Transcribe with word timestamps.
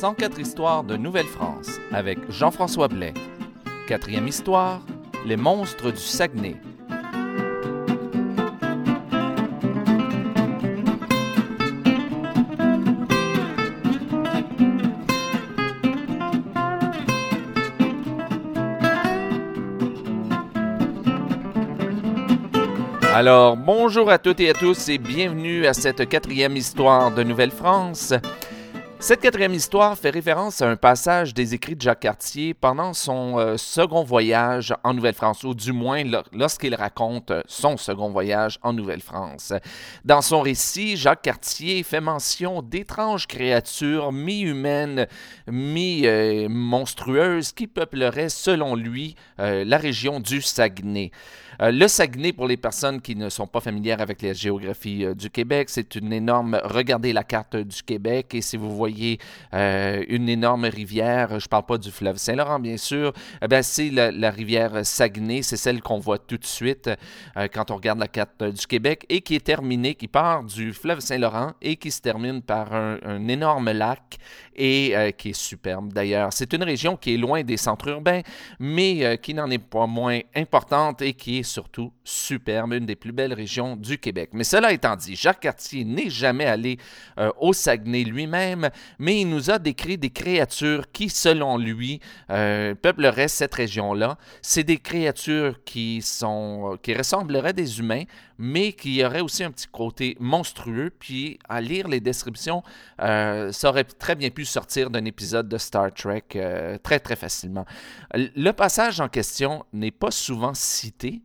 104 0.00 0.40
histoires 0.40 0.82
de 0.82 0.96
Nouvelle-France 0.96 1.78
avec 1.92 2.18
Jean-François 2.30 2.88
Blais. 2.88 3.12
Quatrième 3.86 4.26
histoire, 4.26 4.80
les 5.26 5.36
monstres 5.36 5.90
du 5.90 5.98
Saguenay. 5.98 6.56
Alors, 23.14 23.58
bonjour 23.58 24.10
à 24.10 24.16
toutes 24.16 24.40
et 24.40 24.48
à 24.48 24.54
tous 24.54 24.88
et 24.88 24.96
bienvenue 24.96 25.66
à 25.66 25.74
cette 25.74 26.08
quatrième 26.08 26.56
histoire 26.56 27.14
de 27.14 27.22
Nouvelle-France. 27.22 28.14
Cette 29.02 29.22
quatrième 29.22 29.54
histoire 29.54 29.96
fait 29.96 30.10
référence 30.10 30.60
à 30.60 30.68
un 30.68 30.76
passage 30.76 31.32
des 31.32 31.54
écrits 31.54 31.74
de 31.74 31.80
Jacques 31.80 32.00
Cartier 32.00 32.52
pendant 32.52 32.92
son 32.92 33.38
euh, 33.38 33.56
second 33.56 34.04
voyage 34.04 34.74
en 34.84 34.92
Nouvelle-France, 34.92 35.42
ou 35.42 35.54
du 35.54 35.72
moins 35.72 36.02
lorsqu'il 36.32 36.74
raconte 36.74 37.32
son 37.46 37.78
second 37.78 38.10
voyage 38.10 38.58
en 38.62 38.74
Nouvelle-France. 38.74 39.54
Dans 40.04 40.20
son 40.20 40.42
récit, 40.42 40.98
Jacques 40.98 41.22
Cartier 41.22 41.82
fait 41.82 42.02
mention 42.02 42.60
d'étranges 42.60 43.26
créatures 43.26 44.12
mi-humaines, 44.12 45.06
mi-monstrueuses 45.50 47.52
qui 47.52 47.68
peupleraient, 47.68 48.28
selon 48.28 48.74
lui, 48.74 49.16
euh, 49.38 49.64
la 49.64 49.78
région 49.78 50.20
du 50.20 50.42
Saguenay. 50.42 51.10
Euh, 51.62 51.70
le 51.70 51.88
Saguenay, 51.88 52.34
pour 52.34 52.46
les 52.46 52.58
personnes 52.58 53.00
qui 53.00 53.16
ne 53.16 53.30
sont 53.30 53.46
pas 53.46 53.60
familières 53.60 54.02
avec 54.02 54.20
la 54.20 54.34
géographie 54.34 55.06
du 55.14 55.30
Québec, 55.30 55.70
c'est 55.70 55.94
une 55.94 56.12
énorme... 56.12 56.60
Regardez 56.64 57.14
la 57.14 57.24
carte 57.24 57.56
du 57.56 57.82
Québec 57.82 58.34
et 58.34 58.42
si 58.42 58.58
vous 58.58 58.76
voyez 58.76 58.89
euh, 59.54 60.04
une 60.08 60.28
énorme 60.28 60.64
rivière, 60.64 61.28
je 61.30 61.46
ne 61.46 61.48
parle 61.48 61.66
pas 61.66 61.78
du 61.78 61.90
fleuve 61.90 62.16
Saint-Laurent, 62.16 62.58
bien 62.58 62.76
sûr, 62.76 63.12
eh 63.42 63.48
bien, 63.48 63.62
c'est 63.62 63.90
la, 63.90 64.30
rivière 64.30 64.84
Saguenay, 64.84 65.42
c'est 65.42 65.56
celle 65.56 65.82
qu'on 65.82 65.98
voit 65.98 66.18
tout 66.18 66.38
de 66.38 66.44
suite 66.44 66.90
euh, 67.36 67.48
quand 67.52 67.70
on 67.70 67.76
regarde 67.76 67.98
la 67.98 68.08
carte 68.08 68.42
du 68.42 68.66
Québec 68.66 69.06
et 69.08 69.20
qui 69.20 69.34
est 69.34 69.44
terminée, 69.44 69.94
qui 69.94 70.08
part 70.08 70.44
du 70.44 70.72
fleuve 70.72 71.00
Saint-Laurent 71.00 71.52
et 71.62 71.76
qui 71.76 71.90
se 71.90 72.00
termine 72.00 72.42
par 72.42 72.72
un, 72.72 73.28
énorme 73.28 73.70
lac 73.72 74.18
et 74.60 74.94
euh, 74.94 75.10
qui 75.10 75.30
est 75.30 75.40
superbe 75.40 75.92
d'ailleurs. 75.92 76.32
C'est 76.32 76.52
une 76.52 76.62
région 76.62 76.96
qui 76.96 77.14
est 77.14 77.16
loin 77.16 77.42
des 77.42 77.56
centres 77.56 77.88
urbains, 77.88 78.20
mais 78.58 79.18
qui 79.22 79.32
n'en 79.34 79.50
est 79.50 79.58
pas 79.58 79.86
moins 79.86 80.20
importante 80.36 81.02
et 81.02 81.14
qui 81.14 81.38
est 81.38 81.42
surtout 81.42 81.92
superbe, 82.04 82.74
une 82.74 82.86
des 82.86 82.96
plus 82.96 83.12
belles 83.12 83.32
régions 83.32 83.76
du 83.76 83.98
Québec. 83.98 84.30
Mais 84.32 84.44
cela 84.44 84.72
étant 84.72 84.96
dit, 84.96 85.16
Jacques 85.16 85.40
Cartier 85.40 85.84
n'est 85.84 86.10
jamais 86.10 86.44
allé 86.44 86.78
au 87.38 87.52
Saguenay 87.52 88.04
lui-même, 88.04 88.70
mais 88.98 89.20
il 89.20 89.28
nous 89.28 89.50
a 89.50 89.58
décrit 89.58 89.96
des 89.96 90.10
créatures 90.10 90.90
qui, 90.92 91.08
selon 91.08 91.56
lui, 91.56 92.00
euh, 92.30 92.74
peupleraient 92.74 93.28
cette 93.28 93.54
région-là. 93.54 94.16
C'est 94.42 94.64
des 94.64 94.78
créatures 94.78 95.62
qui, 95.64 96.02
sont, 96.02 96.78
qui 96.82 96.94
ressembleraient 96.94 97.52
des 97.52 97.78
humains, 97.78 98.04
mais 98.38 98.72
qui 98.72 99.04
auraient 99.04 99.20
aussi 99.20 99.44
un 99.44 99.50
petit 99.50 99.68
côté 99.68 100.16
monstrueux. 100.20 100.90
Puis, 100.98 101.38
à 101.48 101.60
lire 101.60 101.88
les 101.88 102.00
descriptions, 102.00 102.62
euh, 103.00 103.52
ça 103.52 103.68
aurait 103.68 103.84
très 103.84 104.14
bien 104.14 104.30
pu 104.30 104.44
sortir 104.50 104.90
d'un 104.90 105.04
épisode 105.04 105.48
de 105.48 105.58
Star 105.58 105.92
Trek 105.94 106.24
euh, 106.36 106.76
très, 106.78 107.00
très 107.00 107.16
facilement. 107.16 107.64
Le 108.14 108.50
passage 108.50 109.00
en 109.00 109.08
question 109.08 109.64
n'est 109.72 109.90
pas 109.90 110.10
souvent 110.10 110.54
cité, 110.54 111.22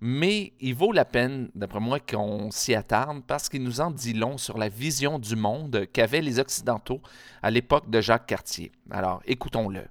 mais 0.00 0.52
il 0.60 0.74
vaut 0.74 0.92
la 0.92 1.04
peine, 1.04 1.50
d'après 1.54 1.80
moi, 1.80 1.98
qu'on 1.98 2.50
s'y 2.50 2.74
attarde 2.74 3.22
parce 3.26 3.48
qu'il 3.48 3.64
nous 3.64 3.80
en 3.80 3.90
dit 3.90 4.12
long 4.12 4.38
sur 4.38 4.56
la 4.56 4.68
vision 4.68 5.18
du 5.18 5.34
monde 5.34 5.86
qu'avaient 5.92 6.20
les 6.20 6.38
Occidentaux 6.38 7.00
à 7.42 7.50
l'époque 7.50 7.90
de 7.90 8.00
Jacques 8.00 8.26
Cartier. 8.26 8.70
Alors, 8.90 9.20
écoutons-le. 9.26 9.84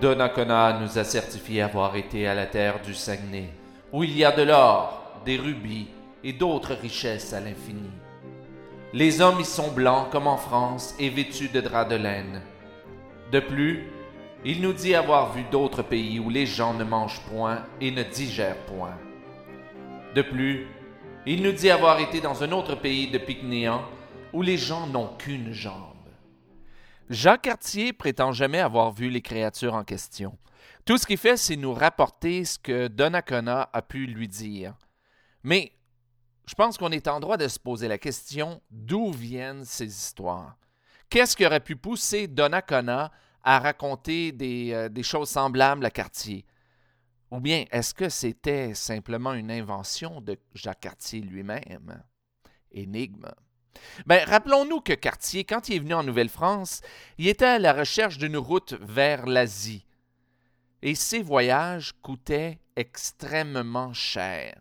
Donnacona 0.00 0.80
nous 0.80 0.98
a 0.98 1.04
certifié 1.04 1.62
avoir 1.62 1.96
été 1.96 2.26
à 2.26 2.34
la 2.34 2.46
terre 2.46 2.80
du 2.82 2.94
Saguenay, 2.94 3.50
où 3.92 4.04
il 4.04 4.16
y 4.16 4.24
a 4.24 4.32
de 4.32 4.42
l'or, 4.42 5.20
des 5.24 5.36
rubis 5.36 5.88
et 6.22 6.32
d'autres 6.32 6.74
richesses 6.74 7.32
à 7.32 7.40
l'infini. 7.40 7.90
Les 8.96 9.20
hommes 9.20 9.40
y 9.40 9.44
sont 9.44 9.72
blancs 9.72 10.08
comme 10.10 10.26
en 10.26 10.38
France 10.38 10.94
et 10.98 11.10
vêtus 11.10 11.50
de 11.50 11.60
draps 11.60 11.90
de 11.90 11.96
laine. 11.96 12.40
De 13.30 13.40
plus, 13.40 13.84
il 14.42 14.62
nous 14.62 14.72
dit 14.72 14.94
avoir 14.94 15.34
vu 15.34 15.42
d'autres 15.52 15.82
pays 15.82 16.18
où 16.18 16.30
les 16.30 16.46
gens 16.46 16.72
ne 16.72 16.82
mangent 16.82 17.20
point 17.28 17.62
et 17.78 17.90
ne 17.90 18.02
digèrent 18.02 18.64
point. 18.64 18.96
De 20.14 20.22
plus, 20.22 20.66
il 21.26 21.42
nous 21.42 21.52
dit 21.52 21.68
avoir 21.68 22.00
été 22.00 22.22
dans 22.22 22.42
un 22.42 22.52
autre 22.52 22.74
pays 22.74 23.10
de 23.10 23.18
Pygnéans 23.18 23.84
où 24.32 24.40
les 24.40 24.56
gens 24.56 24.86
n'ont 24.86 25.14
qu'une 25.18 25.52
jambe. 25.52 26.08
Jacques 27.10 27.42
Cartier 27.42 27.92
prétend 27.92 28.32
jamais 28.32 28.60
avoir 28.60 28.92
vu 28.92 29.10
les 29.10 29.20
créatures 29.20 29.74
en 29.74 29.84
question. 29.84 30.38
Tout 30.86 30.96
ce 30.96 31.04
qu'il 31.04 31.18
fait, 31.18 31.36
c'est 31.36 31.56
nous 31.56 31.74
rapporter 31.74 32.46
ce 32.46 32.58
que 32.58 32.88
Donnacona 32.88 33.68
a 33.74 33.82
pu 33.82 34.06
lui 34.06 34.26
dire. 34.26 34.72
Mais 35.42 35.75
je 36.46 36.54
pense 36.54 36.78
qu'on 36.78 36.92
est 36.92 37.08
en 37.08 37.20
droit 37.20 37.36
de 37.36 37.48
se 37.48 37.58
poser 37.58 37.88
la 37.88 37.98
question 37.98 38.62
d'où 38.70 39.10
viennent 39.10 39.64
ces 39.64 39.86
histoires? 39.86 40.56
Qu'est-ce 41.10 41.36
qui 41.36 41.44
aurait 41.44 41.60
pu 41.60 41.76
pousser 41.76 42.28
Donnacona 42.28 43.10
à 43.42 43.58
raconter 43.58 44.34
euh, 44.72 44.88
des, 44.88 45.02
choses 45.02 45.28
semblables 45.28 45.84
à 45.84 45.90
Cartier? 45.90 46.44
Ou 47.30 47.40
bien 47.40 47.64
est-ce 47.70 47.94
que 47.94 48.08
c'était 48.08 48.74
simplement 48.74 49.34
une 49.34 49.50
invention 49.50 50.20
de 50.20 50.38
Jacques 50.54 50.80
Cartier 50.80 51.20
lui-même? 51.20 52.02
Énigme. 52.70 53.28
Ben, 54.06 54.24
rappelons-nous 54.28 54.80
que 54.80 54.92
Cartier, 54.92 55.44
quand 55.44 55.68
il 55.68 55.76
est 55.76 55.80
venu 55.80 55.94
en 55.94 56.02
Nouvelle-France, 56.02 56.80
il 57.18 57.28
était 57.28 57.44
à 57.44 57.58
la 57.58 57.72
recherche 57.72 58.18
d'une 58.18 58.36
route 58.36 58.74
vers 58.80 59.26
l'Asie. 59.26 59.84
Et 60.82 60.94
ses 60.94 61.22
voyages 61.22 61.92
coûtaient 62.02 62.60
extrêmement 62.76 63.92
cher. 63.92 64.54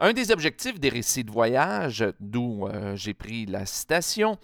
Un 0.00 0.12
des 0.12 0.30
objectifs 0.32 0.80
des 0.80 0.88
récits 0.88 1.24
de 1.24 1.30
voyage, 1.30 2.04
d'où 2.18 2.66
euh, 2.66 2.96
j'ai 2.96 3.14
pris 3.14 3.46
la 3.46 3.66
citation, 3.66 4.38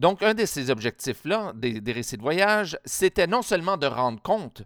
donc, 0.00 0.22
un 0.22 0.32
de 0.32 0.46
ces 0.46 0.70
objectifs-là, 0.70 1.52
des, 1.54 1.92
récits 1.92 2.16
de 2.16 2.22
voyage, 2.22 2.78
c'était 2.86 3.26
non 3.26 3.42
seulement 3.42 3.76
de 3.76 3.86
rendre 3.86 4.22
compte 4.22 4.62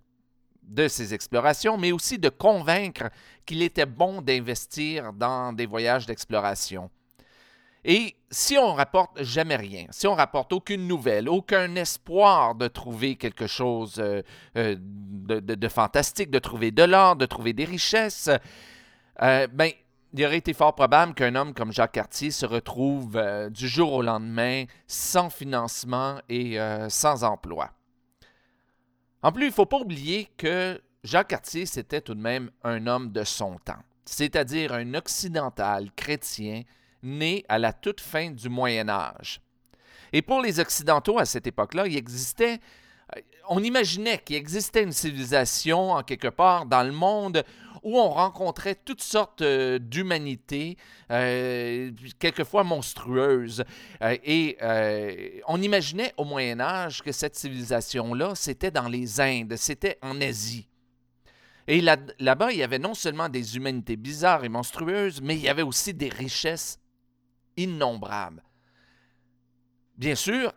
de 0.63 0.87
ces 0.87 1.13
explorations, 1.13 1.77
mais 1.77 1.91
aussi 1.91 2.21
de 2.21 2.29
convaincre 2.29 3.11
qu'il 3.45 3.61
était 3.61 3.85
bon 3.85 4.23
d'investir 4.23 5.13
dans 5.13 5.53
des 5.53 5.67
voyages 5.67 6.07
d'exploration. 6.07 6.89
Et 7.85 8.15
si 8.31 8.57
on 8.57 8.75
rapporte 8.75 9.25
jamais 9.25 9.57
rien, 9.57 9.87
si 9.91 10.07
on 10.07 10.15
rapporte 10.15 10.53
aucune 10.53 10.87
nouvelle, 10.87 11.29
aucun 11.29 11.75
espoir 11.75 12.55
de 12.55 12.69
trouver 12.69 13.17
quelque 13.17 13.49
chose 13.49 13.97
euh, 13.99 14.23
euh, 14.57 14.77
de, 14.79 15.69
fantastique, 15.69 16.31
de 16.31 16.39
trouver 16.39 16.71
de 16.71 16.85
l'or, 16.85 17.17
de 17.17 17.27
trouver 17.27 17.53
des 17.53 17.65
richesses, 17.65 18.31
euh, 19.23 19.47
ben, 19.47 19.71
il 20.13 20.25
aurait 20.25 20.39
été 20.39 20.53
fort 20.53 20.75
probable 20.75 21.15
qu'un 21.15 21.35
homme 21.35 21.55
comme 21.55 21.73
Jacques 21.73 21.93
Cartier 21.93 22.31
se 22.31 22.47
retrouve 22.47 23.17
euh, 23.17 23.51
du 23.51 23.69
jour 23.69 23.93
au 23.93 24.03
lendemain 24.03 24.65
sans 24.87 25.31
financement 25.31 26.21
et 26.29 26.61
euh, 26.61 26.89
sans 26.89 27.25
emploi. 27.25 27.71
En 29.23 29.33
plus, 29.33 29.45
il 29.45 29.49
ne 29.49 29.55
faut 29.55 29.67
pas 29.67 29.79
oublier 29.79 30.29
que 30.37 30.81
Jacques 31.03 31.29
Cartier, 31.29 31.67
c'était 31.67 32.01
tout 32.01 32.15
de 32.15 32.21
même 32.21 32.51
un 32.63 32.87
homme 32.87 33.11
de 33.11 33.25
son 33.25 33.59
temps, 33.59 33.83
c'est-à-dire 34.05 34.73
un 34.73 34.95
occidental 34.95 35.91
chrétien 35.97 36.63
né 37.03 37.45
à 37.49 37.59
la 37.59 37.73
toute 37.73 38.01
fin 38.01 38.31
du 38.31 38.49
Moyen 38.49 38.89
Âge. 38.89 39.41
Et 40.13 40.23
pour 40.23 40.41
les 40.41 40.61
Occidentaux 40.61 41.19
à 41.19 41.25
cette 41.25 41.47
époque-là, 41.47 41.87
il 41.87 41.97
existait 41.97 42.61
on 43.49 43.63
imaginait 43.63 44.19
qu'il 44.19 44.37
existait 44.37 44.83
une 44.83 44.93
civilisation 44.93 45.93
en 45.93 46.03
quelque 46.03 46.29
part 46.29 46.67
dans 46.67 46.83
le 46.83 46.93
monde 46.93 47.45
où 47.85 47.99
on 47.99 48.09
rencontrait 48.09 48.75
toutes 48.75 49.03
sortes 49.03 49.43
euh, 49.43 49.79
d'humanités, 49.79 50.77
euh, 51.11 51.93
quelquefois 52.19 52.65
monstrueuses. 52.65 53.63
Euh, 54.03 54.17
et 54.25 54.57
on 55.47 55.61
imaginait 55.63 56.15
au 56.17 56.25
Moyen 56.25 56.61
Âge 56.61 57.03
que 57.03 57.13
cette 57.13 57.37
civilisation-là, 57.37 58.35
c'était 58.35 58.71
dans 58.71 58.89
les 58.89 59.21
Indes, 59.21 59.57
c'était 59.57 59.99
en 60.03 60.21
Asie. 60.21 60.67
Et 61.67 61.81
là-bas, 61.81 62.53
il 62.53 62.59
y 62.59 62.63
avait 62.63 62.79
non 62.79 62.95
seulement 62.95 63.29
des 63.29 63.57
humanités 63.57 63.97
bizarres 63.97 64.45
et 64.45 64.49
monstrueuses, 64.49 65.21
mais 65.23 65.37
il 65.37 65.43
y 65.43 65.49
avait 65.49 65.63
aussi 65.63 65.95
des 65.95 66.11
richesses 66.11 66.79
innombrables. 67.57 68.43
Bien 69.97 70.15
sûr, 70.15 70.53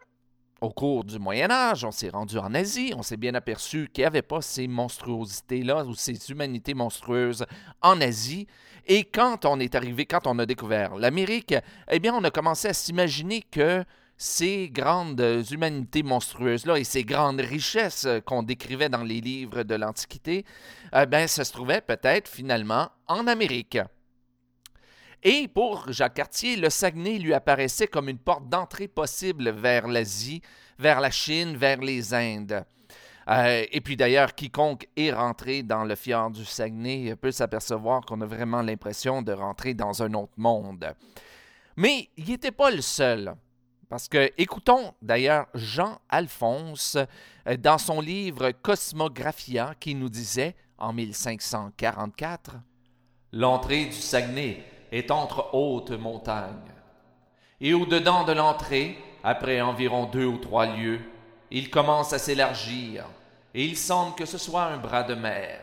au 0.62 0.69
cours 0.69 1.04
du 1.04 1.19
Moyen 1.19 1.51
Âge, 1.51 1.83
on 1.86 1.92
s'est 1.92 2.09
rendu 2.09 2.38
en 2.38 2.54
Asie, 2.54 2.94
on 2.95 3.04
s'est 3.04 3.18
bien 3.18 3.36
aperçu 3.36 3.89
qu'il 3.94 4.01
n'y 4.04 4.07
avait 4.07 4.21
pas 4.21 4.42
ces 4.42 4.68
monstruosités-là 4.68 5.86
ou 5.86 5.94
ces 5.94 6.30
humanités 6.30 6.74
monstrueuses 6.74 7.45
en 7.81 8.01
Asie. 8.01 8.48
Et 8.88 9.04
quand 9.04 9.45
on 9.45 9.59
est 9.59 9.75
arrivé, 9.75 10.06
quand 10.06 10.25
on 10.25 10.39
a 10.39 10.45
découvert 10.45 10.95
l'Amérique, 10.95 11.54
eh 11.92 12.00
bien, 12.00 12.13
on 12.15 12.24
a 12.24 12.31
commencé 12.31 12.69
à 12.69 12.74
s'imaginer 12.74 13.44
que 13.44 13.83
ces 14.18 14.69
grandes 14.69 15.44
humanités 15.51 16.01
monstrueuses-là 16.01 16.80
et 16.80 16.83
ces 16.83 17.04
grandes 17.04 17.42
richesses 17.42 18.07
qu'on 18.25 18.42
décrivait 18.42 18.89
dans 18.89 19.04
les 19.04 19.21
livres 19.21 19.62
de 19.62 19.75
l'Antiquité, 19.75 20.44
eh 20.95 21.06
bien, 21.06 21.27
ça 21.27 21.45
se 21.45 21.51
trouvait 21.51 21.81
peut-être 21.81 22.27
finalement 22.27 22.89
en 23.07 23.27
Amérique. 23.27 23.77
Et 25.23 25.47
pour 25.47 25.91
Jacques 25.91 26.15
Cartier, 26.15 26.55
le 26.55 26.69
Saguenay 26.69 27.17
lui 27.17 27.33
apparaissait 27.33 27.87
comme 27.87 28.09
une 28.09 28.19
porte 28.19 28.47
d'entrée 28.47 28.87
possible 28.87 29.49
vers 29.49 29.87
l'Asie, 29.87 30.41
vers 30.77 31.01
la 31.01 31.11
Chine, 31.11 31.57
vers 31.57 31.79
les 31.79 32.13
Indes. 32.13 32.63
Euh, 33.29 33.65
et 33.71 33.81
puis 33.81 33.97
d'ailleurs, 33.97 34.33
quiconque 34.35 34.87
est 34.95 35.11
rentré 35.11 35.63
dans 35.63 35.83
le 35.83 35.95
fjord 35.95 36.31
du 36.31 36.45
Saguenay 36.45 37.15
peut 37.15 37.31
s'apercevoir 37.31 38.01
qu'on 38.01 38.21
a 38.21 38.25
vraiment 38.25 38.61
l'impression 38.61 39.21
de 39.21 39.33
rentrer 39.33 39.73
dans 39.73 40.01
un 40.01 40.13
autre 40.13 40.33
monde. 40.37 40.93
Mais 41.75 42.09
il 42.15 42.29
n'était 42.29 42.51
pas 42.51 42.71
le 42.71 42.81
seul. 42.81 43.35
Parce 43.89 44.07
que, 44.07 44.31
écoutons 44.37 44.93
d'ailleurs 45.01 45.47
Jean-Alphonse 45.53 46.97
euh, 47.47 47.57
dans 47.57 47.77
son 47.77 48.01
livre 48.01 48.51
Cosmographia 48.51 49.73
qui 49.79 49.95
nous 49.95 50.09
disait 50.09 50.55
en 50.77 50.93
1544 50.93 52.57
L'entrée 53.33 53.85
du 53.85 53.93
Saguenay 53.93 54.63
est 54.91 55.11
entre 55.11 55.53
hautes 55.53 55.91
montagnes. 55.91 56.73
Et 57.59 57.73
au-dedans 57.73 58.23
de 58.23 58.33
l'entrée, 58.33 58.97
après 59.23 59.61
environ 59.61 60.05
deux 60.05 60.25
ou 60.25 60.37
trois 60.37 60.65
lieues, 60.65 61.01
il 61.51 61.69
commence 61.69 62.13
à 62.13 62.19
s'élargir, 62.19 63.05
et 63.53 63.63
il 63.63 63.77
semble 63.77 64.15
que 64.15 64.25
ce 64.25 64.37
soit 64.37 64.63
un 64.63 64.77
bras 64.77 65.03
de 65.03 65.15
mer. 65.15 65.61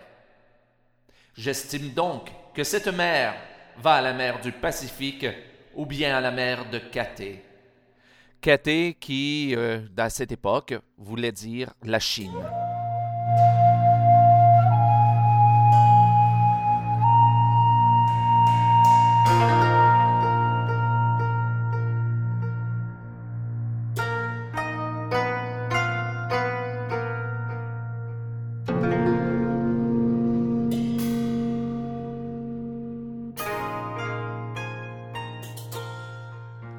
J'estime 1.36 1.90
donc 1.90 2.30
que 2.54 2.64
cette 2.64 2.88
mer 2.88 3.34
va 3.78 3.94
à 3.94 4.00
la 4.00 4.12
mer 4.12 4.40
du 4.40 4.52
Pacifique 4.52 5.26
ou 5.74 5.86
bien 5.86 6.16
à 6.16 6.20
la 6.20 6.30
mer 6.30 6.70
de 6.70 6.78
Cathay. 6.78 7.42
Cathay 8.40 8.96
qui, 9.00 9.54
euh, 9.56 9.80
à 9.96 10.10
cette 10.10 10.32
époque, 10.32 10.74
voulait 10.98 11.32
dire 11.32 11.72
la 11.82 11.98
Chine. 11.98 12.30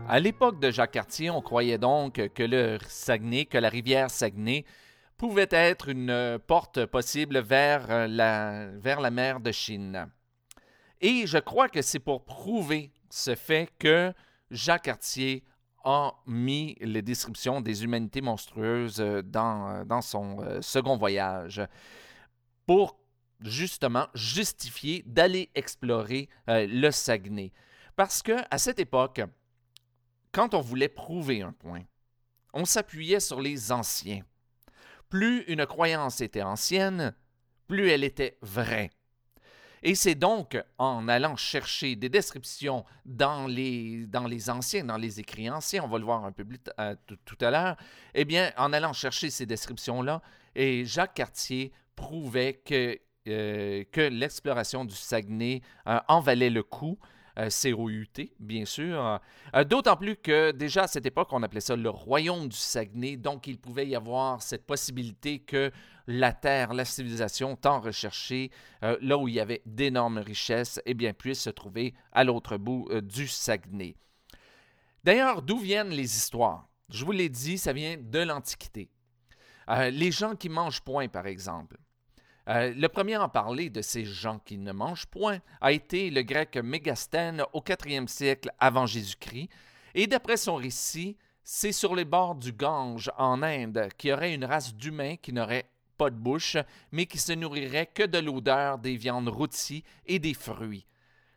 À 0.07 0.19
l'époque 0.19 0.60
de 0.60 0.69
Jacques 0.69 0.92
Cartier, 0.92 1.31
on 1.31 1.42
croyait 1.42 1.80
donc 1.80 2.22
que 2.36 2.44
le 2.44 2.78
Saguenay, 2.88 3.46
que 3.46 3.57
la 3.57 3.69
rivière 3.69 4.12
Saguenay, 4.12 4.63
pouvait 5.18 5.50
être 5.50 5.90
une 5.90 6.38
porte 6.46 6.86
possible 6.86 7.40
vers 7.40 8.07
la, 8.07 8.68
vers 8.75 9.02
la 9.02 9.10
mer 9.10 9.40
de 9.40 9.52
Chine. 9.52 10.07
Et 11.02 11.25
je 11.25 11.40
crois 11.40 11.69
que 11.69 11.81
c'est 11.81 11.98
pour 12.00 12.24
prouver 12.24 12.92
ce 13.10 13.34
fait 13.34 13.68
que 13.80 14.13
Jacques 14.52 14.84
Cartier 14.84 15.44
a 15.84 16.13
mis 16.28 16.78
les 16.81 17.02
descriptions 17.02 17.60
des 17.60 17.84
humanités 17.84 18.22
monstrueuses 18.22 18.98
dans, 19.25 19.86
dans 19.88 20.02
son 20.02 20.40
euh, 20.42 20.62
second 20.62 20.98
voyage 20.98 21.63
pour 22.68 23.00
justement 23.42 24.06
justifier 24.13 25.04
d'aller 25.07 25.50
explorer 25.56 26.30
euh, 26.48 26.68
le 26.69 26.92
Saguenay. 26.92 27.52
Parce 27.96 28.22
que 28.22 28.34
à 28.52 28.57
cette 28.60 28.80
époque, 28.80 29.22
quand 30.36 30.54
on 30.54 30.60
voulait 30.60 30.90
prouver 30.90 31.42
un 31.42 31.54
point, 31.54 31.84
on 32.54 32.66
s'appuyait 32.66 33.22
sur 33.22 33.40
les 33.40 33.72
anciens. 33.72 34.22
Plus 35.08 35.44
une 35.44 35.66
croyance 35.66 36.20
était 36.20 36.42
ancienne, 36.42 37.16
plus 37.68 37.90
elle 37.90 38.04
était 38.04 38.38
vraie. 38.42 38.90
Et 39.82 39.96
c'est 39.96 40.16
donc 40.16 40.62
en 40.78 41.08
allant 41.08 41.38
chercher 41.38 41.96
des 41.96 42.10
descriptions 42.10 42.84
dans 43.06 43.48
les, 43.48 44.10
anciens, 44.50 44.84
dans 44.84 44.98
les 44.98 45.22
écrits 45.22 45.50
anciens, 45.50 45.84
on 45.86 45.88
va 45.88 46.00
le 46.00 46.04
voir 46.04 46.26
un 46.26 46.34
peu 46.34 46.46
euh, 46.80 46.96
tout 47.24 47.38
à 47.40 47.50
l'heure, 47.50 47.78
eh 48.14 48.26
bien, 48.26 48.52
en 48.58 48.74
allant 48.74 48.92
chercher 48.92 49.30
ces 49.30 49.46
descriptions-là, 49.46 50.22
et 50.54 50.84
Jacques 50.84 51.14
Cartier 51.14 51.72
prouvait 51.96 52.56
que, 52.56 53.00
euh, 53.30 53.84
l'exploration 53.96 54.84
du 54.84 54.96
Saguenay 54.96 55.62
euh, 55.88 56.00
en 56.10 56.20
valait 56.20 56.50
le 56.50 56.64
coup, 56.64 57.00
COUT, 57.36 58.32
bien 58.40 58.66
sûr. 58.66 59.20
Euh, 59.56 59.64
d'autant 59.64 59.96
plus 59.96 60.16
que 60.16 60.52
déjà 60.52 60.84
à 60.84 60.88
cette 60.88 61.06
époque, 61.06 61.30
on 61.32 61.44
appelait 61.44 61.62
ça 61.62 61.76
le 61.76 61.90
royaume 61.90 62.48
du 62.48 62.56
Saguenay, 62.56 63.18
donc 63.18 63.48
il 63.48 63.58
pouvait 63.60 63.88
y 63.88 63.96
avoir 63.96 64.42
cette 64.42 64.66
possibilité 64.66 65.40
que 65.40 65.72
la 66.08 66.34
terre, 66.34 66.74
la 66.74 66.86
civilisation 66.86 67.56
tant 67.56 67.80
recherchée, 67.80 68.52
euh, 68.84 68.98
là 69.02 69.18
où 69.18 69.28
il 69.28 69.36
y 69.36 69.40
avait 69.40 69.62
d'énormes 69.66 70.20
richesses, 70.20 70.80
eh 70.86 70.94
bien, 70.94 71.14
puisse 71.14 71.42
se 71.42 71.50
trouver 71.50 71.94
à 72.12 72.24
l'autre 72.24 72.58
bout 72.58 72.90
du 73.02 73.28
Saguenay. 73.28 73.96
D'ailleurs, 75.04 75.42
d'où 75.42 75.58
viennent 75.58 75.90
les 75.90 76.18
histoires? 76.18 76.68
Je 76.90 77.04
vous 77.04 77.12
l'ai 77.12 77.30
dit, 77.30 77.58
ça 77.58 77.74
vient 77.74 77.98
de 77.98 78.20
l'Antiquité. 78.20 78.90
les 79.92 80.12
gens 80.12 80.36
qui 80.36 80.50
mangent 80.50 80.81
point, 80.81 81.08
par 81.08 81.28
exemple. 81.28 81.78
Euh, 82.47 82.74
le 82.75 82.88
premier 82.89 83.15
à 83.15 83.24
en 83.24 83.30
parler 83.30 83.69
de 83.69 83.81
ces 83.81 84.06
gens 84.06 84.39
qui 84.39 84.57
ne 84.57 84.71
mangent 84.71 85.07
point 85.07 85.39
a 85.62 85.71
été 85.71 86.12
le 86.12 86.21
grec 86.21 86.57
Mégastène 86.57 87.44
au 87.53 87.63
IVe 87.88 88.07
siècle 88.07 88.51
avant 88.59 88.86
Jésus-Christ. 88.86 89.50
Et 89.95 90.07
d'après 90.07 90.38
son 90.38 90.56
récit, 90.56 91.18
c'est 91.44 91.71
sur 91.71 91.95
les 91.95 92.06
bords 92.06 92.36
du 92.36 92.51
Gange 92.51 93.12
en 93.18 93.42
Inde 93.42 93.89
qu'il 93.97 94.12
y 94.12 94.13
aurait 94.13 94.33
une 94.33 94.45
race 94.45 94.75
d'humains 94.75 95.15
qui 95.15 95.33
n'aurait 95.33 95.69
pas 95.97 96.09
de 96.09 96.15
bouche, 96.15 96.57
mais 96.92 97.06
qui 97.06 97.18
se 97.18 97.33
nourrirait 97.33 97.88
que 97.88 98.03
de 98.03 98.19
l'odeur 98.19 98.77
des 98.77 98.97
viandes 98.97 99.30
rôties 99.30 99.83
et 100.06 100.19
des 100.19 100.33
fruits. 100.33 100.86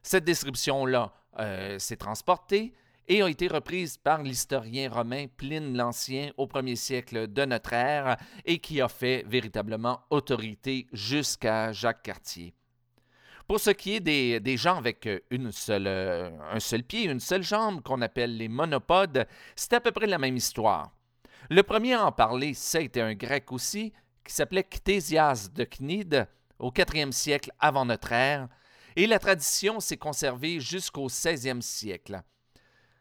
Cette 0.02 0.24
description-là 0.24 1.12
euh, 1.38 1.78
s'est 1.78 1.96
transportée 1.96 2.74
et 3.08 3.22
a 3.22 3.28
été 3.28 3.48
reprise 3.48 3.96
par 3.96 4.22
l'historien 4.22 4.90
romain 4.90 5.26
Pline 5.36 5.76
l'Ancien 5.76 6.30
au 6.36 6.46
premier 6.46 6.76
siècle 6.76 7.26
de 7.26 7.44
notre 7.46 7.72
ère 7.72 8.16
et 8.44 8.58
qui 8.58 8.80
a 8.80 8.88
fait 8.88 9.24
véritablement 9.26 10.00
autorité 10.10 10.86
jusqu'à 10.92 11.72
Jacques 11.72 12.02
Cartier. 12.02 12.54
Pour 13.46 13.60
ce 13.60 13.70
qui 13.70 13.94
est 13.94 14.00
des, 14.00 14.56
gens 14.58 14.76
avec 14.76 15.06
euh, 15.06 16.30
un 16.52 16.60
seul 16.60 16.82
pied, 16.82 17.04
une 17.04 17.18
seule 17.18 17.42
jambe, 17.42 17.82
qu'on 17.82 18.02
appelle 18.02 18.36
les 18.36 18.48
monopodes, 18.48 19.26
c'est 19.56 19.72
à 19.72 19.80
peu 19.80 19.90
près 19.90 20.06
la 20.06 20.18
même 20.18 20.36
histoire. 20.36 20.92
Le 21.48 21.62
premier 21.62 21.94
à 21.94 22.04
en 22.04 22.12
parler, 22.12 22.52
c'était 22.52 23.00
un 23.00 23.14
grec 23.14 23.50
aussi, 23.50 23.94
qui 24.22 24.34
s'appelait 24.34 24.64
Ctésias 24.64 25.48
de 25.54 25.64
Cnide, 25.64 26.28
au 26.58 26.70
IVe 26.76 27.12
siècle 27.12 27.50
avant 27.58 27.86
notre 27.86 28.12
ère, 28.12 28.48
et 28.96 29.06
la 29.06 29.18
tradition 29.18 29.80
s'est 29.80 29.96
conservée 29.96 30.60
jusqu'au 30.60 31.06
XVIe 31.06 31.62
siècle. 31.62 32.22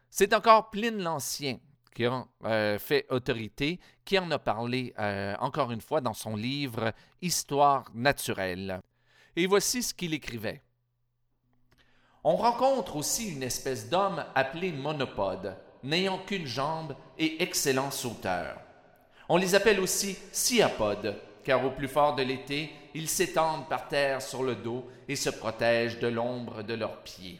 C'est 0.10 0.34
encore 0.34 0.70
Pline 0.70 1.02
l'Ancien 1.02 1.60
qui 1.98 2.06
a 2.06 2.28
euh, 2.46 2.78
fait 2.78 3.08
autorité, 3.10 3.80
qui 4.06 4.20
en 4.20 4.30
a 4.30 4.38
parlé 4.38 4.94
euh, 5.00 5.36
encore 5.40 5.72
une 5.72 5.82
fois 5.82 6.00
dans 6.00 6.14
son 6.14 6.36
livre 6.36 6.94
Histoire 7.24 7.86
naturelle. 7.96 8.82
Et 9.36 9.48
voici 9.48 9.82
ce 9.82 9.96
qu'il 9.96 10.14
écrivait. 10.14 10.62
On 12.24 12.36
rencontre 12.36 12.98
aussi 12.98 13.30
une 13.30 13.42
espèce 13.42 13.90
d'homme 13.90 14.24
appelé 14.36 14.72
monopode, 14.72 15.58
n'ayant 15.82 16.20
qu'une 16.20 16.46
jambe 16.46 16.96
et 17.18 17.42
excellent 17.42 17.90
sauteur. 17.90 18.60
On 19.28 19.38
les 19.38 19.56
appelle 19.56 19.80
aussi 19.80 20.18
sciapodes, 20.32 21.20
car 21.44 21.66
au 21.66 21.72
plus 21.72 21.88
fort 21.88 22.16
de 22.16 22.22
l'été, 22.22 22.72
ils 22.94 23.10
s'étendent 23.10 23.68
par 23.68 23.88
terre 23.88 24.22
sur 24.22 24.44
le 24.44 24.56
dos 24.56 24.88
et 25.08 25.16
se 25.16 25.32
protègent 25.32 26.00
de 26.00 26.08
l'ombre 26.08 26.62
de 26.62 26.76
leurs 26.76 27.02
pieds. 27.02 27.40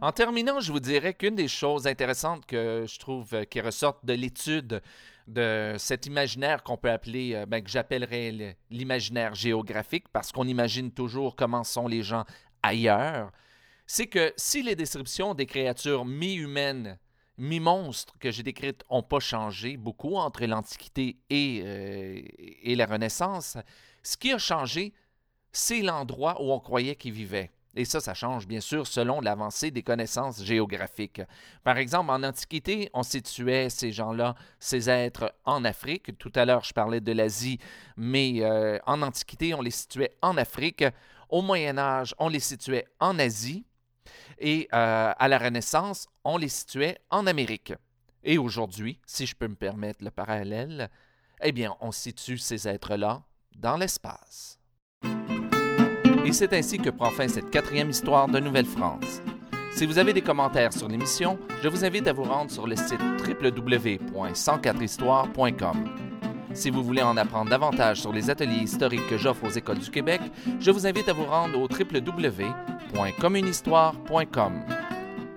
En 0.00 0.12
terminant, 0.12 0.60
je 0.60 0.72
vous 0.72 0.80
dirais 0.80 1.14
qu'une 1.14 1.36
des 1.36 1.48
choses 1.48 1.86
intéressantes 1.86 2.46
que 2.46 2.84
je 2.88 2.98
trouve 2.98 3.32
euh, 3.34 3.44
qui 3.44 3.60
ressortent 3.60 4.04
de 4.04 4.12
l'étude 4.14 4.82
de 5.26 5.76
cet 5.78 6.06
imaginaire 6.06 6.62
qu'on 6.62 6.76
peut 6.76 6.90
appeler, 6.90 7.34
euh, 7.34 7.46
ben, 7.46 7.62
que 7.62 7.70
j'appellerais 7.70 8.56
l'imaginaire 8.70 9.34
géographique, 9.34 10.08
parce 10.12 10.32
qu'on 10.32 10.46
imagine 10.46 10.90
toujours 10.90 11.36
comment 11.36 11.64
sont 11.64 11.88
les 11.88 12.02
gens 12.02 12.24
ailleurs, 12.62 13.30
c'est 13.86 14.06
que 14.06 14.32
si 14.36 14.62
les 14.62 14.76
descriptions 14.76 15.34
des 15.34 15.46
créatures 15.46 16.04
mi-humaines, 16.04 16.98
mi-monstres 17.38 18.14
que 18.18 18.30
j'ai 18.30 18.42
décrites 18.42 18.84
n'ont 18.90 19.02
pas 19.02 19.20
changé 19.20 19.76
beaucoup 19.76 20.16
entre 20.16 20.44
l'Antiquité 20.44 21.18
et, 21.30 21.62
euh, 21.64 22.20
et 22.62 22.74
la 22.74 22.86
Renaissance, 22.86 23.56
ce 24.02 24.16
qui 24.16 24.32
a 24.32 24.38
changé, 24.38 24.92
c'est 25.52 25.82
l'endroit 25.82 26.42
où 26.42 26.52
on 26.52 26.60
croyait 26.60 26.96
qu'ils 26.96 27.12
vivaient. 27.12 27.50
Et 27.76 27.84
ça, 27.84 28.00
ça 28.00 28.14
change 28.14 28.46
bien 28.46 28.60
sûr 28.60 28.86
selon 28.86 29.20
l'avancée 29.20 29.70
des 29.70 29.82
connaissances 29.82 30.42
géographiques. 30.44 31.22
Par 31.64 31.76
exemple, 31.76 32.10
en 32.10 32.22
Antiquité, 32.22 32.88
on 32.94 33.02
situait 33.02 33.68
ces 33.68 33.90
gens-là, 33.90 34.36
ces 34.60 34.88
êtres 34.88 35.34
en 35.44 35.64
Afrique. 35.64 36.16
Tout 36.18 36.32
à 36.36 36.44
l'heure, 36.44 36.62
je 36.64 36.72
parlais 36.72 37.00
de 37.00 37.12
l'Asie, 37.12 37.58
mais 37.96 38.42
euh, 38.42 38.78
en 38.86 39.02
Antiquité, 39.02 39.54
on 39.54 39.60
les 39.60 39.72
situait 39.72 40.16
en 40.22 40.36
Afrique. 40.36 40.84
Au 41.28 41.42
Moyen 41.42 41.78
Âge, 41.78 42.14
on 42.18 42.28
les 42.28 42.40
situait 42.40 42.86
en 43.00 43.18
Asie. 43.18 43.66
Et 44.38 44.68
euh, 44.72 45.12
à 45.16 45.28
la 45.28 45.38
Renaissance, 45.38 46.06
on 46.22 46.36
les 46.36 46.48
situait 46.48 46.98
en 47.10 47.26
Amérique. 47.26 47.72
Et 48.22 48.38
aujourd'hui, 48.38 49.00
si 49.06 49.26
je 49.26 49.34
peux 49.34 49.48
me 49.48 49.56
permettre 49.56 50.02
le 50.04 50.10
parallèle, 50.10 50.90
eh 51.42 51.52
bien, 51.52 51.76
on 51.80 51.92
situe 51.92 52.38
ces 52.38 52.68
êtres-là 52.68 53.22
dans 53.56 53.76
l'espace. 53.76 54.58
Et 56.24 56.32
c'est 56.32 56.54
ainsi 56.54 56.78
que 56.78 56.90
prend 56.90 57.10
fin 57.10 57.28
cette 57.28 57.50
quatrième 57.50 57.90
histoire 57.90 58.26
de 58.28 58.40
Nouvelle-France. 58.40 59.20
Si 59.74 59.84
vous 59.84 59.98
avez 59.98 60.14
des 60.14 60.22
commentaires 60.22 60.72
sur 60.72 60.88
l'émission, 60.88 61.38
je 61.62 61.68
vous 61.68 61.84
invite 61.84 62.08
à 62.08 62.14
vous 62.14 62.22
rendre 62.22 62.50
sur 62.50 62.66
le 62.66 62.76
site 62.76 63.02
www.104histoire.com. 63.28 65.84
Si 66.54 66.70
vous 66.70 66.82
voulez 66.82 67.02
en 67.02 67.16
apprendre 67.16 67.50
davantage 67.50 68.00
sur 68.00 68.12
les 68.12 68.30
ateliers 68.30 68.62
historiques 68.62 69.08
que 69.08 69.18
j'offre 69.18 69.44
aux 69.44 69.50
écoles 69.50 69.80
du 69.80 69.90
Québec, 69.90 70.20
je 70.60 70.70
vous 70.70 70.86
invite 70.86 71.08
à 71.08 71.12
vous 71.12 71.24
rendre 71.24 71.58
au 71.58 71.66
www.communhistoire.com. 71.68 74.52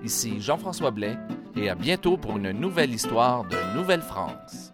Ici 0.03 0.39
Jean-François 0.39 0.91
Blais 0.91 1.17
et 1.55 1.69
à 1.69 1.75
bientôt 1.75 2.17
pour 2.17 2.37
une 2.37 2.51
nouvelle 2.51 2.93
histoire 2.93 3.45
de 3.45 3.57
Nouvelle-France. 3.75 4.73